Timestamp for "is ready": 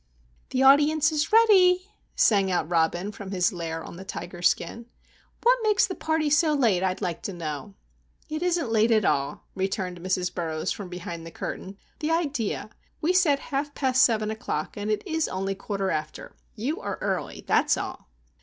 1.11-1.91